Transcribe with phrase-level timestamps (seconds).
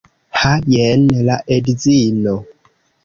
[0.43, 0.53] Ha!
[0.75, 2.35] Jen la edzino.